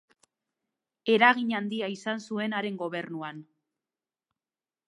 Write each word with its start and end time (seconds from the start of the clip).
Eragin 1.15 1.53
handia 1.59 1.89
izan 1.97 2.25
zuen 2.31 2.57
haren 2.61 2.81
gobernuan. 2.83 3.47